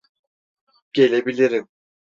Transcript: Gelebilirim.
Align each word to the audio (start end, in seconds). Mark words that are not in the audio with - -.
Gelebilirim. 0.93 1.67